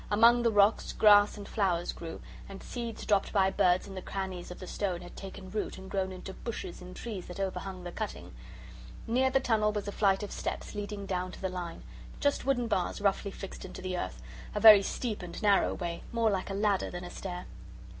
[0.09, 4.49] Among the rocks, grass and flowers grew, and seeds dropped by birds in the crannies
[4.49, 7.91] of the stone had taken root and grown into bushes and trees that overhung the
[7.91, 8.33] cutting.
[9.05, 11.83] Near the tunnel was a flight of steps leading down to the line
[12.19, 14.19] just wooden bars roughly fixed into the earth
[14.55, 17.45] a very steep and narrow way, more like a ladder than a stair.